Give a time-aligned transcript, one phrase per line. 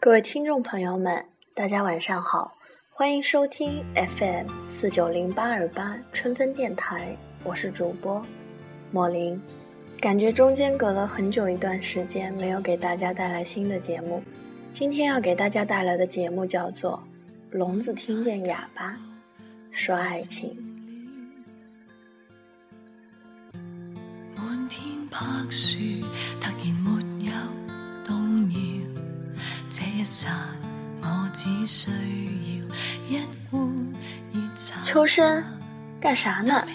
[0.00, 1.24] 各位听众朋友们，
[1.54, 2.56] 大家晚上好，
[2.88, 8.24] 欢迎收听 FM 四九零八二八春分电台，我是主播
[8.92, 9.40] 莫林。
[10.00, 14.22] 感觉中间隔了很久一段时间，没有给大家带来新的节目。
[14.72, 17.02] 今天要给大家带来的节目叫做
[17.58, 18.96] 《聋子听见哑巴
[19.72, 20.56] 说爱情》。
[24.36, 25.18] 满天白
[25.50, 25.76] 雪
[29.78, 30.28] 这一刹
[31.02, 31.88] 我只需
[33.10, 33.62] 要一碗
[34.32, 34.82] 热茶。
[34.82, 35.40] 秋生，
[36.00, 36.66] 干啥呢？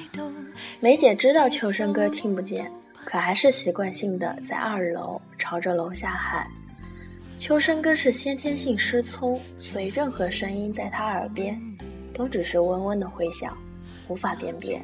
[0.79, 2.71] 梅姐知道秋生哥听不见，
[3.03, 6.47] 可还是习惯性的在二楼朝着楼下喊。
[7.37, 11.61] 秋生哥是先天性失聪，所以任何声音在他耳边
[12.13, 13.57] 都只是嗡嗡的回响，
[14.07, 14.81] 无法辨别。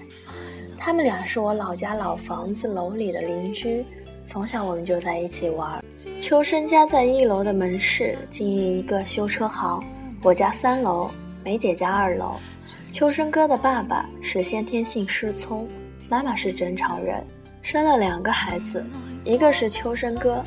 [0.78, 3.86] 他们俩是我老家老房子楼里的邻居，
[4.30, 5.84] 从小我们就在一起玩。
[6.22, 9.84] 秋生家在一楼的门市经营一个修车行，
[10.22, 11.10] 我家三楼，
[11.44, 12.36] 梅姐家二楼。
[12.92, 15.68] 秋生哥的爸爸是先天性失聪，
[16.08, 17.26] 妈妈是正常人，
[17.64, 18.86] 生了两个孩子，
[19.24, 20.44] 一个是秋生哥，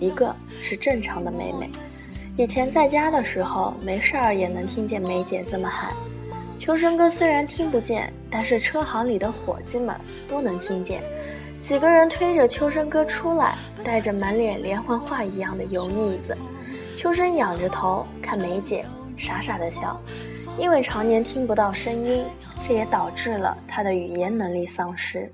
[0.00, 1.68] 一个是正常的妹妹。
[2.38, 5.92] 以前在家的时候，没事儿也能听见梅姐这么喊。
[6.58, 9.94] 秋生哥虽然听不见，但是车行里的伙计们
[10.26, 11.02] 都能听见。
[11.66, 16.38] 几个人推着秋生哥出来，带着满脸连环画一样的油腻子。
[16.96, 18.84] 秋生仰着头看梅姐，
[19.16, 20.00] 傻傻的笑。
[20.56, 22.24] 因为常年听不到声音，
[22.62, 25.28] 这也导致了他的语言能力丧失，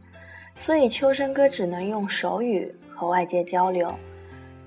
[0.57, 3.95] 所以秋生哥只能用手语和外界交流。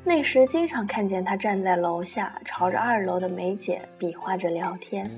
[0.04, 5.10] 那时经常看见他站在楼下，朝着二楼的梅姐比划着聊天。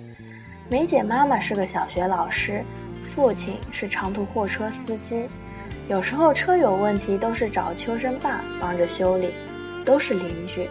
[0.69, 2.63] 梅姐妈妈是个小学老师，
[3.03, 5.27] 父亲是长途货车司机，
[5.89, 9.29] 有时候车有问题都是找秋生爸帮着修理，
[9.85, 10.67] 都是邻居。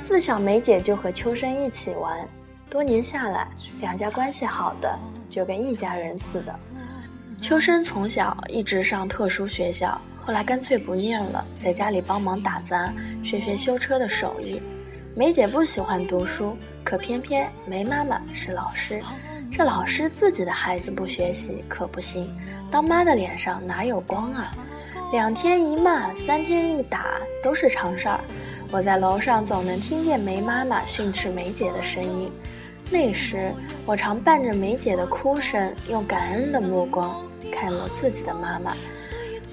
[0.00, 2.26] 自小梅姐就和秋生一起玩。
[2.68, 3.48] 多年下来，
[3.80, 4.96] 两家关系好的
[5.28, 6.54] 就跟一家人似的。
[7.42, 12.92] 秋生从小一直上特殊学校，后来干脆不念了，在家里帮忙打杂，
[13.24, 14.62] 学学修车的手艺。
[15.16, 19.02] 梅姐不喜欢读书，可偏偏梅妈妈是老师，
[19.50, 22.32] 这老师自己的孩子不学习可不行，
[22.70, 24.52] 当妈的脸上哪有光啊？
[25.12, 28.20] 两天一骂，三天一打，都是常事儿。
[28.70, 32.30] 我在楼上总能听见梅妈妈训斥梅姐的声音。
[32.92, 33.52] 那时，
[33.84, 37.20] 我常伴着梅姐的哭声，用感恩的目光
[37.52, 38.72] 看我自己的妈妈。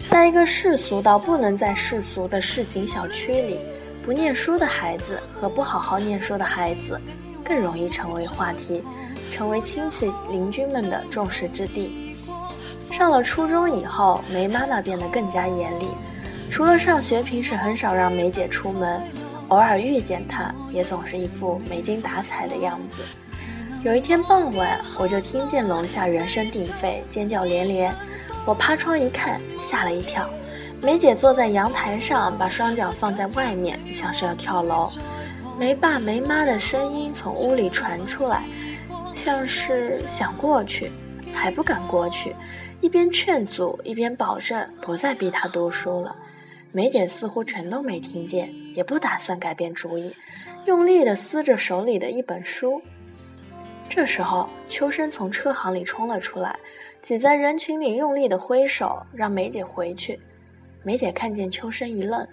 [0.10, 3.60] 在一个世俗到不能再世俗的市井小区里，
[4.06, 7.02] 不念书的孩子和不好好念书的孩子，
[7.48, 8.84] 更容易成为话题，
[9.32, 12.16] 成为亲戚邻居们的众矢之的。
[12.92, 15.88] 上了初中以后，梅妈妈变得更加严厉，
[16.50, 19.02] 除了上学，平时很少让梅姐出门，
[19.50, 23.02] 偶尔遇见她，也总是一副没精打采的样子。
[23.84, 27.94] 有一天傍晚，我就听见楼下人声鼎沸，尖叫连连。
[28.46, 30.28] 我趴窗一看，吓了一跳。
[30.82, 34.92] 梅姐坐在阳台上，把双脚放在外面，像是要跳楼。
[35.58, 38.44] 没爸没妈的声音从屋里传出来，
[39.16, 40.92] 像是想过去，
[41.34, 42.36] 还不敢过去，
[42.80, 46.16] 一边劝阻，一边保证不再逼她读书了。
[46.72, 50.14] 梅姐似乎全都没听见，也不打算改变主意，
[50.66, 52.80] 用力地撕着手里的一本书。
[53.90, 56.56] 这时候，秋生从车行里冲了出来，
[57.02, 60.20] 挤在人群里，用力的挥手让梅姐回去。
[60.84, 62.28] 梅姐看见秋生一愣，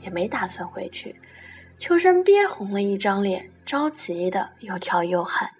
[0.00, 1.16] 也没打算回去。
[1.78, 5.50] 秋生憋红了一张脸，着急的又跳又喊：“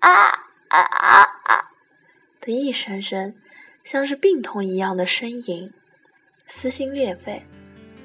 [0.00, 0.10] 啊
[0.68, 1.70] 啊啊啊！”
[2.40, 3.34] 的一声声，
[3.84, 5.72] 像是病痛一样的呻吟，
[6.46, 7.42] 撕心裂肺，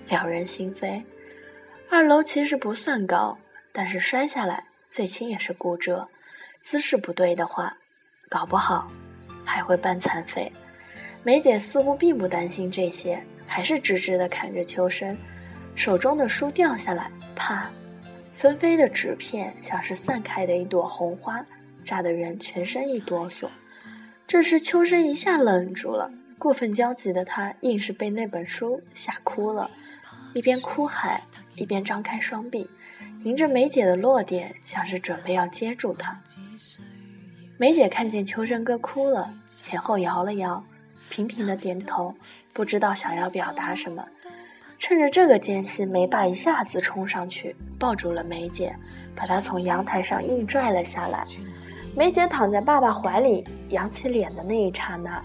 [0.07, 1.03] 了人心扉。
[1.89, 3.37] 二楼其实不算高，
[3.73, 4.65] 但是摔下来。
[4.89, 6.07] 最轻也是骨折，
[6.61, 7.75] 姿势不对的话，
[8.29, 8.89] 搞不好
[9.43, 10.49] 还会半残废。
[11.23, 15.17] 梅姐似乎并不担心这些，还是直直的看着秋生，
[15.77, 17.69] 手中的书掉下来，啪，
[18.33, 21.45] 纷飞的纸片像是散开的一朵红花，
[21.83, 23.47] 炸得人全身一哆嗦。
[24.25, 29.69] 这时秋生一下愣住了，过分焦急的他硬是被那本书吓哭了，
[30.33, 31.21] 一边哭喊，
[31.56, 32.68] 一边张开双臂。
[33.24, 36.19] 迎着梅姐的落点，像是准备要接住她。
[37.57, 40.65] 梅姐看见秋生哥哭了，前后摇了摇，
[41.09, 42.15] 频频的点头，
[42.53, 44.03] 不知道想要表达什么。
[44.79, 48.75] 趁着这个间隙，梅爸一下子冲上去抱住了梅姐，
[49.15, 51.24] 把她从阳台上硬拽了下来。
[51.95, 55.21] 梅姐躺在爸爸怀里，扬起脸的那一刹那，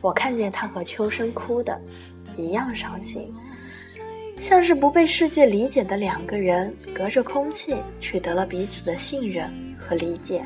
[0.00, 1.78] 我看见她和秋生哭的
[2.36, 3.34] 一样伤心。
[4.38, 10.44] 像是不被世界理解的两个人，隔着空气取得了彼此的信任和理解。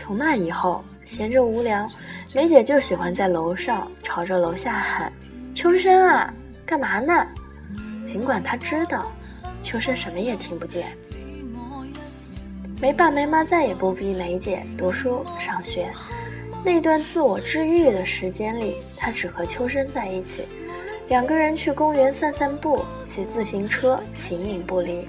[0.00, 1.84] 从那以后，闲着无聊，
[2.34, 5.12] 梅姐就喜欢在楼上朝着楼下喊
[5.54, 6.32] ：“秋生啊，
[6.66, 7.26] 干嘛呢？”
[8.06, 9.10] 尽管她知道，
[9.62, 10.96] 秋生什么也听不见。
[12.80, 15.88] 没爸没妈再也不逼梅姐读书上学，
[16.64, 20.46] 那段自我治愈的时间里，她只和秋生在一起。
[21.08, 25.06] 两个人去公园散散步，骑自行车，形影不离。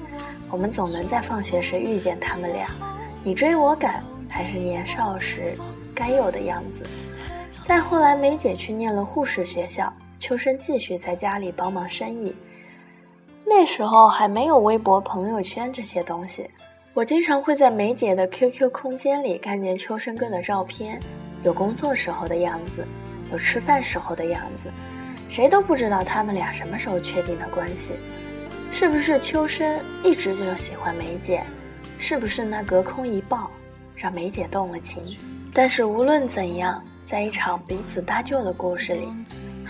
[0.52, 2.68] 我们总能在放学时遇见他们俩，
[3.24, 5.56] 你追我赶，还是年少时
[5.96, 6.84] 该有的样子。
[7.64, 9.92] 再后来，梅姐去念了护士学校，
[10.24, 12.34] 秋生继续在家里帮忙生意。
[13.44, 16.50] 那时候还没有微博、朋友圈这些东西，
[16.94, 20.98] 我经常会在梅姐的 QQ 空间里看见秋生哥的照片，
[21.44, 22.88] 有工作时候的样子，
[23.34, 24.70] 有吃饭时候的样子。
[25.30, 27.92] 谁都不知道他们俩什么时候确定的关系，
[28.72, 31.44] 是不是秋生一直就喜欢梅姐，
[32.00, 33.52] 是不是那隔空一抱
[33.94, 35.04] 让梅姐动了情？
[35.54, 39.06] 但是无论怎样，在一场彼此搭救的故事里，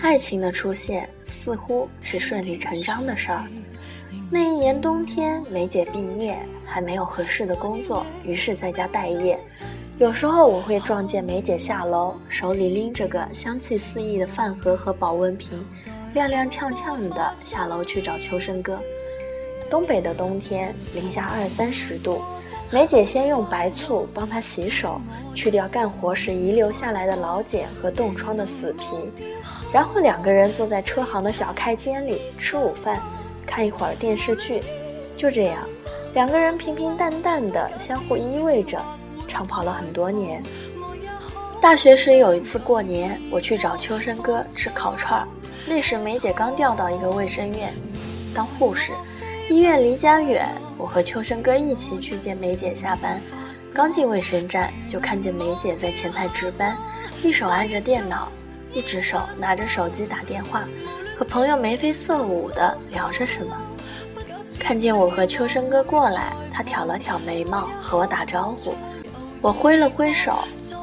[0.04, 3.46] 爱情的出现似乎是顺理成章的事儿。
[4.30, 9.40] 那一年冬天，梅姐毕业还没有合适的工作，于是在家待业。
[9.96, 15.64] 有时候我会撞见梅姐下楼，手里拎着个香气四溢的饭盒和保温瓶，
[16.14, 18.78] 踉踉跄跄的下楼去找秋生哥。
[19.70, 22.20] 东北的冬天零下二三十度，
[22.70, 25.00] 梅姐先用白醋帮他洗手，
[25.34, 28.84] 去掉干活时遗留下来的老茧和冻疮的死皮，
[29.74, 33.02] 然后两个人坐在车行的小开间里吃午饭，
[33.44, 34.60] 看一会儿电视剧。
[35.16, 35.58] 就这样，
[36.14, 38.80] 两个人平平淡淡的相互依偎着。
[39.26, 40.40] 长跑了很多年。
[41.60, 45.26] 大学时有一次过年，我去找秋生哥吃烤串儿。
[45.66, 47.74] 那时梅姐刚调到一个卫生院
[48.32, 48.92] 当护士，
[49.50, 50.46] 医院离家远，
[50.78, 53.20] 我和秋生哥一起去接梅姐下班。
[53.72, 56.76] 刚进卫生站，就看见梅姐在前台值班，
[57.24, 58.30] 一手按着电脑，
[58.74, 60.64] 一只手拿着手机打电话，
[61.16, 63.56] 和朋友眉飞色舞的聊着什么。
[64.58, 68.74] 看见我和秋生哥过来，他挑了挑眉毛，和我打招呼。
[69.40, 70.38] 我挥了挥手，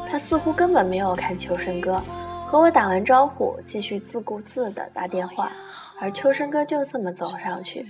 [0.09, 2.01] 他似乎根本没有看秋生哥，
[2.45, 5.51] 和我打完招呼，继续自顾自地打电话。
[5.99, 7.87] 而秋生哥就这么走上去，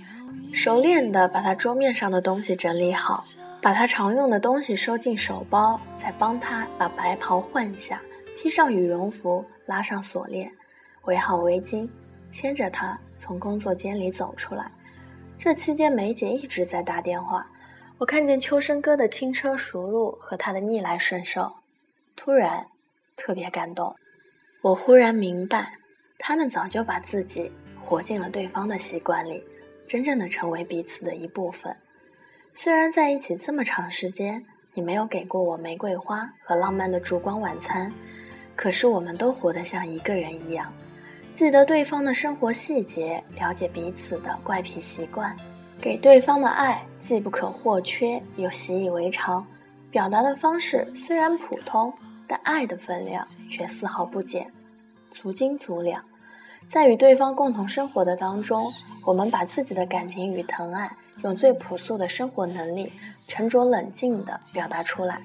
[0.52, 3.22] 熟练地把他桌面上的东西整理好，
[3.60, 8.00] 把他常用的东西收进手包，再帮他把白袍换下，
[8.36, 10.50] 披上羽绒服，拉上锁链，
[11.04, 11.88] 围好围巾，
[12.30, 14.70] 牵着他从工作间里走出来。
[15.38, 17.46] 这期间，梅姐一直在打电话。
[17.98, 21.48] 我看见秋生哥的轻车熟路和他的逆来顺受，
[22.16, 22.66] 突然
[23.16, 23.94] 特别感动。
[24.60, 25.74] 我忽然明白，
[26.18, 29.44] 他们早就把自己活进了对方的习惯里，
[29.86, 31.76] 真正的成为彼此的一部分。
[32.54, 34.44] 虽然在一起这么长时间，
[34.74, 37.92] 你没有给过我玫瑰花和浪漫的烛光晚餐，
[38.54, 40.72] 可是我们都活得像一个人一样，
[41.34, 45.36] 记得对方的生活细节，了解彼此的怪癖习惯。
[45.80, 49.44] 给对方的爱既不可或缺，又习以为常。
[49.90, 51.92] 表达的方式虽然普通，
[52.26, 54.46] 但爱的分量却丝毫不减，
[55.10, 56.02] 足斤足两。
[56.68, 58.62] 在与对方共同生活的当中，
[59.04, 60.88] 我们把自己的感情与疼爱，
[61.24, 62.92] 用最朴素的生活能力，
[63.26, 65.20] 沉着冷静地表达出来。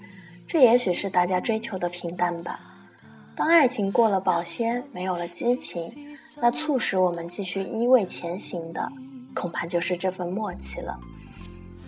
[0.48, 2.60] 这也许是大家追求的平淡吧。
[3.38, 5.80] 当爱情过了保鲜，没有了激情，
[6.42, 8.92] 那促使我们继续依偎前行的。
[9.36, 11.00] 恐怕就是这份默契了。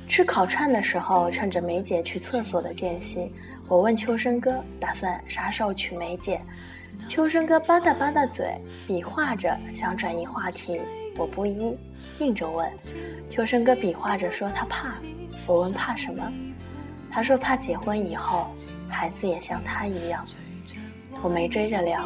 [0.07, 3.33] 吃烤串的时候，趁着梅姐去厕所的间隙，
[3.67, 6.39] 我问秋生哥打算啥时候娶梅姐。
[7.07, 10.79] 秋生哥吧嗒吧嗒嘴，比划着想转移话题。
[11.17, 11.75] 我不依，
[12.19, 12.71] 硬着问。
[13.27, 14.99] 秋生哥比划着说他怕。
[15.47, 16.31] 我问怕什么？
[17.09, 18.47] 他说怕结婚以后
[18.87, 20.23] 孩子也像他一样。
[21.21, 22.01] 我没追着聊，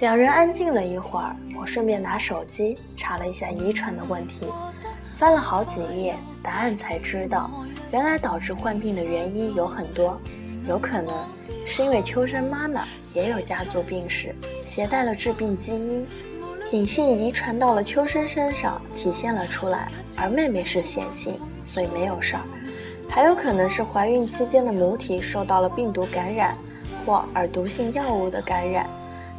[0.00, 4.46] 两人安静了一会儿，我顺便拿手机查了一下遗传的问题。
[5.16, 7.50] 翻了好几页，答案才知道，
[7.92, 10.18] 原来导致患病的原因有很多，
[10.68, 11.14] 有可能
[11.64, 16.06] 是因为秋生妈妈也有家族病史，携带了致病基因，
[16.72, 19.88] 隐性遗传到了秋生身上，体现了出来。
[20.16, 22.42] 而妹妹是显性，所以没有事儿。
[23.08, 26.56] 还有可能是怀孕期间的母体受到了病毒感染，
[27.04, 28.86] 或耳毒性药物的感染，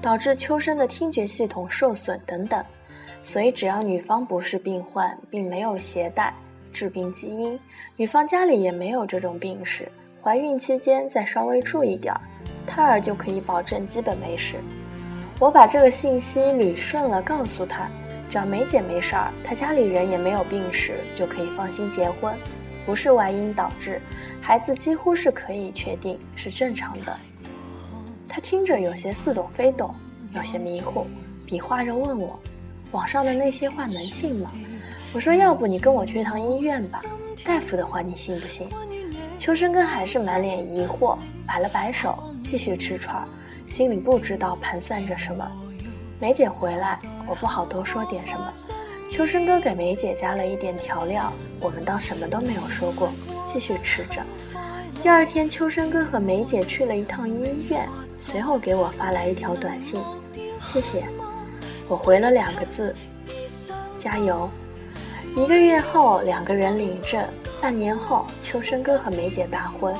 [0.01, 2.63] 导致秋生的听觉系统受损等等。
[3.23, 6.33] 所以，只要女方不是病患，并没有携带
[6.73, 7.57] 致病基因，
[7.95, 9.89] 女方家里也没有这种病史，
[10.21, 12.19] 怀孕期间再稍微注意点儿，
[12.67, 14.57] 胎儿就可以保证基本没事。
[15.39, 17.87] 我把这个信息捋顺了，告诉他，
[18.29, 22.35] 只要梅姐没事儿，他家里人也没有病史，就可以放心结婚，
[22.85, 24.01] 不是外因导致，
[24.41, 27.17] 孩子几乎是可以确定是正常的。
[28.33, 29.93] 他听着有些似懂非懂，
[30.33, 31.05] 有些迷糊，
[31.45, 32.39] 比划着问我
[32.89, 34.51] ：“网上的那些话能信吗？”
[35.13, 36.99] 我说：“要不你跟我去趟医院吧，
[37.45, 38.67] 大夫的话你信不信？”
[39.37, 43.23] 秋生哥还是满脸疑惑，摆了摆手，继续吃串，
[43.69, 45.47] 心里不知道盘算着什么。
[46.19, 46.97] 梅姐回来，
[47.27, 48.51] 我不好多说点什么。
[49.11, 53.11] 秋生哥给梅姐加了一点调料，我们当什么都没有说过，
[53.45, 54.23] 继续吃着。
[55.03, 57.87] 第二天，秋生哥和梅姐去了一趟医院，
[58.23, 60.01] 随后给我发来一条短信
[60.63, 61.05] ：“谢谢。”
[61.89, 62.95] 我回了两个字
[63.99, 64.49] ：“加油。”
[65.35, 67.21] 一个月后，两个人领证。
[67.61, 69.93] 半年后，秋生哥和梅姐大婚。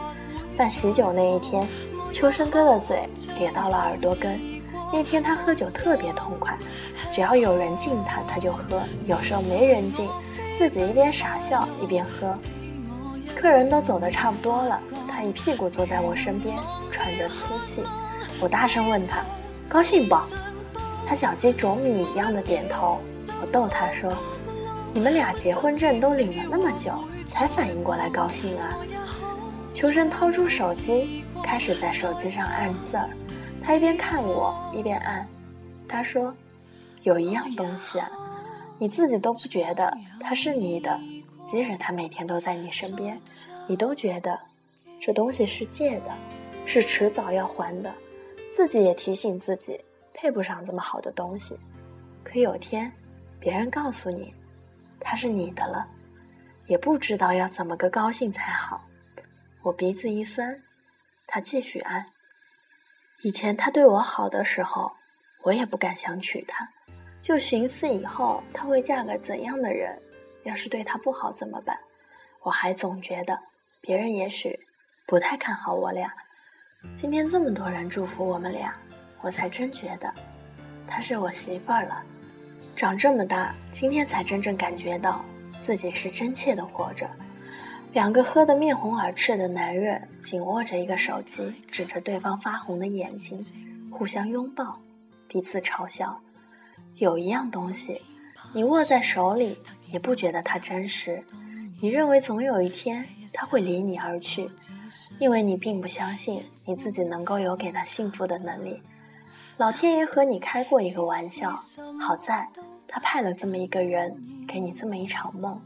[0.55, 1.67] 办喜酒那一天，
[2.13, 4.39] 秋生哥的嘴咧到了耳朵根。
[4.91, 6.57] 那天他喝酒特别痛快，
[7.11, 10.07] 只要有人敬他，他就喝；有时候没人敬，
[10.57, 12.33] 自己一边傻笑一边喝。
[13.35, 16.57] 客人都走得差不多了，他一屁股坐在我身边，
[16.89, 17.81] 喘着粗气。
[18.41, 19.23] 我大声问他
[19.69, 20.15] ：“高兴不？”
[21.07, 22.99] 他小鸡啄米一样的点头。
[23.41, 24.11] 我逗他说
[24.93, 26.93] ：“你们俩结婚证都领了那么久，
[27.25, 28.77] 才反应过来高兴啊？”
[29.73, 33.09] 秋生掏出手机，开始在手机上按字儿。
[33.61, 35.27] 他一边看我，一边按。
[35.87, 36.33] 他说
[37.03, 38.09] ：“有一样东西啊，
[38.77, 40.99] 你自己都不觉得它是你的。”
[41.45, 43.19] 即使它每天都在你身边，
[43.67, 44.39] 你都觉得
[45.01, 46.11] 这东西是借的，
[46.65, 47.91] 是迟早要还的。
[48.55, 49.83] 自己也提醒自己，
[50.13, 51.57] 配不上这么好的东西。
[52.23, 52.91] 可有天，
[53.39, 54.31] 别人告诉你，
[54.99, 55.87] 它是你的了，
[56.67, 58.87] 也不知道要怎么个高兴才好。
[59.63, 60.55] 我鼻子一酸，
[61.25, 62.05] 他继续按。
[63.23, 64.91] 以前他对我好的时候，
[65.41, 66.69] 我也不敢想娶她，
[67.23, 69.99] 就寻思以后他会嫁个怎样的人。
[70.43, 71.75] 要是对他不好怎么办？
[72.43, 73.39] 我还总觉得
[73.81, 74.59] 别人也许
[75.07, 76.13] 不太看好我俩。
[76.95, 78.73] 今天这么多人祝福我们俩，
[79.21, 80.13] 我才真觉得
[80.87, 82.03] 她是我媳妇儿了。
[82.75, 85.23] 长这么大，今天才真正感觉到
[85.61, 87.09] 自己是真切的活着。
[87.91, 93.39] 两个喝得面红耳赤的男人紧握着一个手机，指着对方发红的眼睛，
[93.91, 94.79] 互相拥抱，
[95.27, 96.19] 彼此嘲笑。
[96.95, 98.01] 有一样东西，
[98.53, 99.57] 你握在手里。
[99.91, 101.23] 也不觉得它真实，
[101.83, 104.49] 你认为总有一天他会离你而去，
[105.19, 108.81] 因为你并不相信你自己能够有给他幸福的能力。
[109.57, 111.53] 老天爷和你开过一个玩笑，
[111.99, 112.47] 好在
[112.87, 114.15] 他派了这么一个人
[114.47, 115.59] 给你这么一场梦。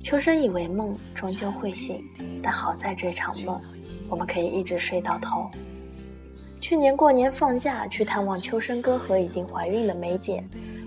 [0.00, 2.04] 秋生以为梦终究会醒，
[2.40, 3.60] 但好在这场梦，
[4.08, 5.50] 我们可以一直睡到头。
[6.60, 10.40] 去年过年放假去探望秋生哥和已经怀孕的梅姐，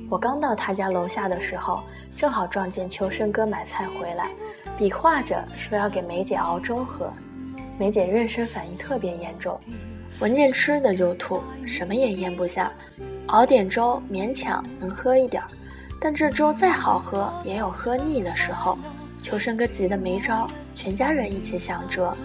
[0.10, 1.84] 我刚到他家楼下的时候。
[2.14, 4.30] 正好撞见秋生哥买菜回来，
[4.78, 7.12] 比划着说要给梅姐熬粥喝。
[7.78, 9.60] 梅姐妊娠反应特别严重，
[10.20, 12.72] 闻见吃的就吐，什么也咽不下。
[13.28, 15.48] 熬点粥勉强能喝一点儿，
[16.00, 18.78] 但这粥再好喝也有喝腻的时候。
[19.24, 22.16] 秋生哥急得没招，全家人一起想辙，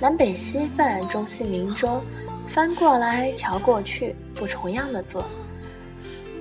[0.00, 2.02] 南北稀饭、中西明粥，
[2.46, 5.24] 翻过来调过去，不重样的做。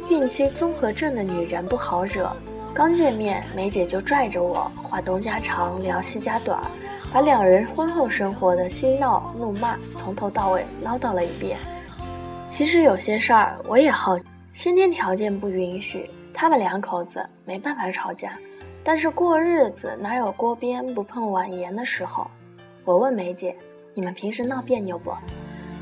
[0.10, 2.32] 孕期综合症的女人不好惹。
[2.74, 6.62] 刚见面，梅姐就拽着我话东家长聊西家短，
[7.12, 11.58] 把两人婚后生活的嬉闹怒骂从头到尾唠叨了一遍。
[12.50, 14.18] 其实有些事儿我也好，
[14.54, 18.32] 先天条件不允许，他们两口子没办法吵架，
[18.86, 22.26] 但是过日子哪有锅边不碰碗沿的时候？
[22.86, 23.54] 我问梅姐
[23.94, 25.14] ：“你们平时闹别扭不？”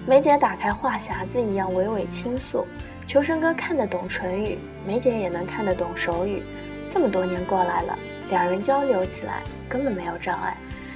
[0.07, 2.65] 梅姐打开话匣子一样娓娓倾诉。
[3.05, 6.43] 求生哥看得懂唇语，梅姐也能看得懂手语。
[6.93, 7.97] 这么多年过来了，
[8.29, 10.55] 两人交流起来根本没有障碍。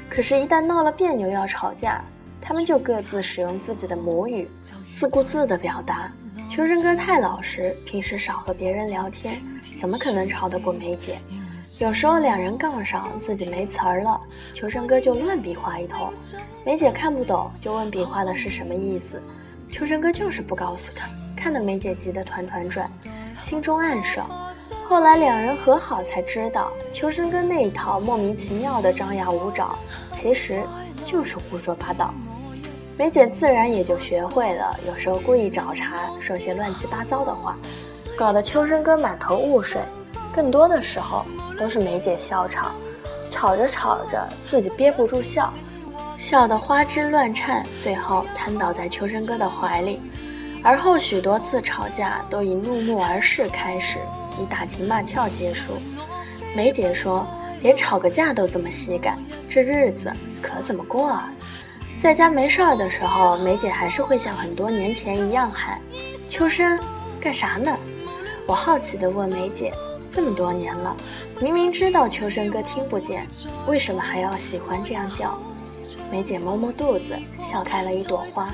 [0.10, 2.04] 可是，一旦闹了别扭要吵架，
[2.42, 4.50] 他们就各自使用自己的母语，
[4.94, 6.12] 自顾自地表达。
[6.50, 9.42] 秋生哥太老实，平时少和别人聊天，
[9.80, 11.18] 怎么可能吵得过梅姐？
[11.80, 14.20] 有时候两人杠上，自己没词儿了，
[14.54, 16.14] 秋生哥就乱比划一通，
[16.64, 19.20] 梅姐看不懂，就问比划的是什么意思。
[19.72, 22.88] 秋生哥就是不告诉他，看得梅姐急得团团转，
[23.42, 24.30] 心中暗爽。
[24.94, 29.76] 后来两人和好，才知道秋生哥那一套莫名其妙的张牙舞爪，
[30.12, 30.62] 其实
[31.04, 32.14] 就是胡说八道。
[32.96, 37.58] 梅姐自然也就学会了，有时候故意找茬，说些乱七八糟的话，
[38.16, 39.82] 搞得秋生哥满头雾水。
[40.32, 41.26] 更多的时候
[41.58, 42.72] 都是梅姐笑场，
[43.32, 45.52] 吵着吵着自己憋不住笑，
[46.20, 50.00] 笑得花枝乱颤，最后瘫倒在秋生哥的怀里。
[50.64, 53.98] 而后许多次吵架都以怒目而视开始，
[54.42, 55.74] 以打情骂俏结束。
[56.56, 57.26] 梅姐说
[57.62, 59.18] ：“连吵个架都这么喜感，
[59.50, 60.12] 这日子
[60.42, 61.32] 可怎么过啊？”
[62.02, 65.80] 在家没事儿的时候，梅姐还是会像很多年前一样喊
[66.30, 66.78] ：“秋生，
[67.20, 67.76] 干啥呢？”
[68.46, 69.72] 我好奇地问梅姐
[70.12, 70.96] ：“这么多年了，
[71.40, 73.26] 明明知道秋生哥听不见，
[73.68, 75.40] 为什么还要喜欢这样叫？”
[76.12, 78.52] 梅姐摸摸肚子，笑开了一朵花。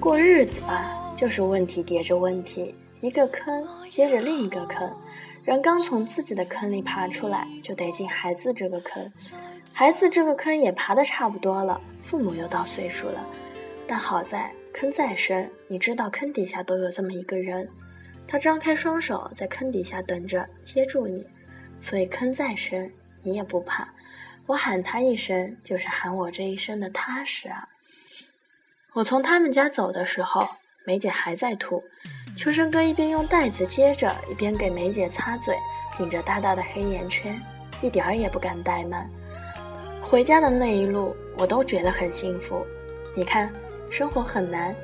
[0.00, 4.94] 过日子吧，就是问题叠着问题，一个坑接着另一个坑。
[5.42, 9.10] 人刚从自己的坑里爬出来，就得进孩子这个坑。
[9.74, 13.26] 孩子这个坑也爬得差不多了，父母又到岁数了。
[13.86, 17.68] 但好在坑再深，你知道坑底下都有这么一个人，
[18.28, 21.26] 他张开双手在坑底下等着接住你，
[21.80, 22.92] 所以坑再深
[23.22, 23.88] 你也不怕。
[24.44, 27.66] 我喊他一声，就是喊我这一生的踏实啊。
[28.92, 30.46] 我从他们家走的时候，
[30.84, 31.82] 梅姐还在吐。
[32.40, 35.54] 秋生哥一边用袋子接着，一边给梅姐擦嘴，
[35.98, 37.38] 顶着大大的黑眼圈，
[37.82, 39.06] 一点儿也不敢怠慢。
[40.00, 42.64] 回家的那一路，我都觉得很幸福。
[43.14, 43.52] 你看，
[43.90, 44.74] 生活很难，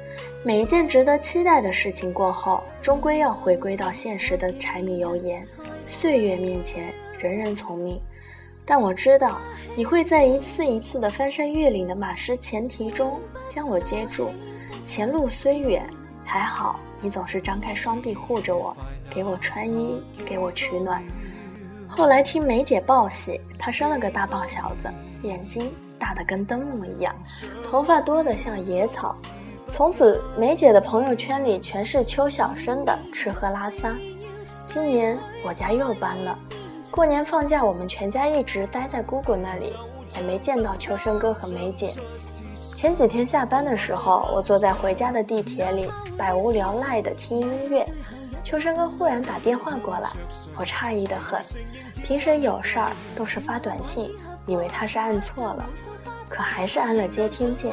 [0.45, 5.43] 每一件值得期待的事情过后，终归要回归到现实的柴米油盐。
[5.83, 7.99] 岁月面前，人人从命。
[8.67, 9.41] 但我知道，
[9.75, 14.31] 你会在一次一次的翻山越岭的马失前蹄中将我接住。
[14.85, 15.89] 前路虽远，
[16.27, 18.77] 还好你总是张开双臂护着我，
[19.09, 21.03] 给我穿衣，给我取暖。
[21.89, 24.91] 后来听梅姐报喜，她生了个大胖小子，
[25.23, 27.15] 眼睛大得跟灯笼一样，
[27.65, 29.17] 头发多得像野草。
[29.71, 33.95] 从此，梅姐的朋友圈里全是邱小生的吃喝拉撒。
[34.67, 36.39] 今年我家又搬了。
[36.91, 39.73] 过年放假，我们全家一直待在姑姑那里，
[40.17, 41.95] 也没见到秋生哥和梅姐。
[42.77, 47.83] 前几天下班的时候，我坐在回家的地铁里，百无聊赖地听音乐。
[48.45, 50.11] 秋生哥忽然打电话过来，
[50.59, 51.41] 我诧异得很。
[52.05, 54.13] 平时有事儿都是发短信，
[54.47, 55.65] 以为他是按错了，
[56.29, 57.73] 可还是按了接听键，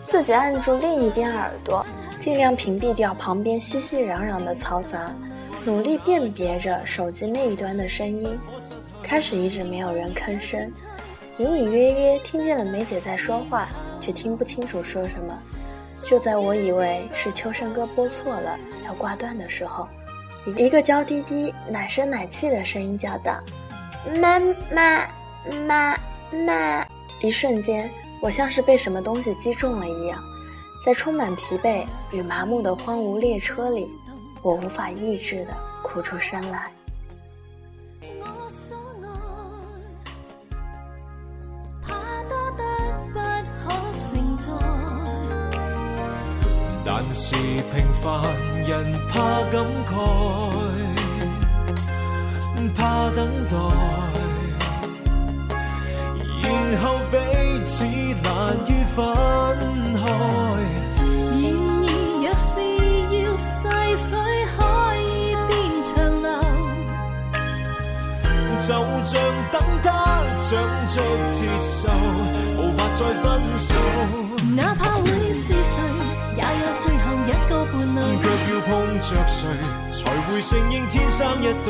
[0.00, 1.84] 自己按住另一边耳朵，
[2.20, 5.10] 尽量屏蔽掉旁边熙熙攘攘的嘈杂。
[5.64, 8.38] 努力辨别着手机那一端的声音，
[9.02, 10.72] 开始一直没有人吭声，
[11.38, 13.66] 隐隐约约听见了梅姐在说话，
[14.04, 15.34] 却听不清楚说什么。
[16.06, 19.88] 就在我以为是秋生哥拨错了要挂断的时候，
[20.56, 23.40] 一个娇滴滴、奶声奶气的声音叫道
[24.20, 24.38] ：“妈
[24.74, 25.06] 妈，
[25.66, 25.96] 妈
[26.46, 26.86] 妈！”
[27.22, 27.90] 一瞬间，
[28.20, 30.22] 我像是被什么东西击中了一样，
[30.84, 33.90] 在充满疲惫与麻木的荒芜列车里。
[34.42, 36.70] 我无法抑制的哭出声来。
[47.74, 48.22] 平凡
[48.68, 48.70] 人
[49.08, 49.18] 怕
[49.50, 49.60] 感
[49.90, 49.92] 慨，
[52.76, 53.18] 怕等
[53.50, 53.52] 待，
[56.42, 56.46] 然
[56.80, 57.14] 后彼
[57.64, 57.84] 此
[58.22, 58.30] 难
[58.68, 58.96] 于分
[59.96, 60.02] 开。
[61.34, 61.42] 然
[61.82, 61.84] 而
[62.22, 62.52] 若是
[63.18, 63.58] 要细
[63.98, 64.08] 水
[64.54, 64.58] 可
[65.02, 65.02] 以
[65.48, 66.26] 变长流
[68.60, 68.68] 就
[69.04, 69.12] 像
[69.50, 69.86] 等他
[70.42, 70.52] 长
[70.86, 70.92] 出
[71.32, 71.90] 接受，
[72.56, 73.24] 无法再分
[73.58, 73.68] 手。
[74.54, 75.76] 哪怕会是谁，
[76.36, 77.98] 也有最后一个伴侣。
[78.22, 78.70] 却要碰
[79.00, 79.38] 着谁，
[79.90, 81.68] 才会承认天生一对。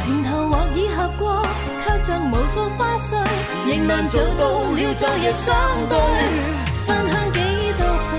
[0.00, 1.42] 情投或已合过，
[1.84, 3.08] 却像无数花絮，
[3.66, 4.42] 仍难做到
[4.72, 5.54] 了再日相
[5.88, 5.98] 对。
[6.86, 7.38] 分享几
[7.76, 8.10] 多岁，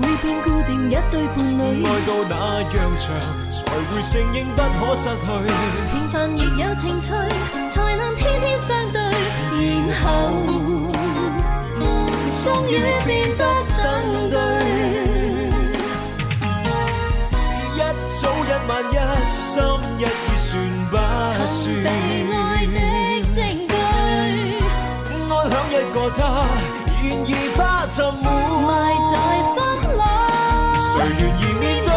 [0.00, 1.84] 会变固定一对伴侣。
[1.84, 3.04] 爱到那样长。
[3.50, 5.22] 才会承认不可失去，
[5.92, 7.08] 平凡亦有情趣，
[7.68, 9.00] 才能天天相对，
[9.88, 10.06] 然后
[12.42, 12.72] 终于
[13.06, 13.44] 变得
[26.16, 26.20] 他，
[27.00, 27.58] 然而怕
[27.90, 28.26] 沉没
[28.66, 28.68] 埋
[29.10, 29.14] 在
[29.50, 29.56] 心
[29.98, 30.02] 里，
[30.80, 31.90] 谁愿意面对？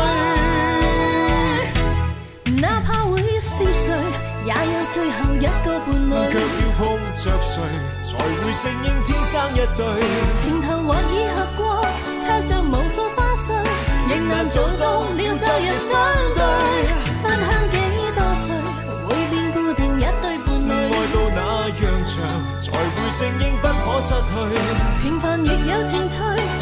[4.91, 6.43] 最后一个伴侣，却要
[6.77, 6.81] 碰
[7.17, 7.51] 着谁，
[8.03, 9.81] 才会承认天生一对。
[10.37, 11.61] 情投或已合过，
[12.21, 13.47] 却像无数花絮，
[14.07, 15.07] 仍难做到了
[15.39, 15.91] 昨日相
[16.35, 16.39] 对。
[24.03, 25.01] 失去。
[25.01, 26.52] 平凡亦有情趣。